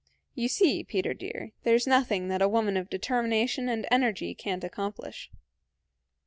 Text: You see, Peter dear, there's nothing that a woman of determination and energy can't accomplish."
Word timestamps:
You 0.33 0.47
see, 0.47 0.83
Peter 0.83 1.13
dear, 1.13 1.51
there's 1.61 1.85
nothing 1.85 2.27
that 2.29 2.41
a 2.41 2.47
woman 2.49 2.75
of 2.75 2.89
determination 2.89 3.69
and 3.69 3.87
energy 3.91 4.33
can't 4.33 4.63
accomplish." 4.63 5.29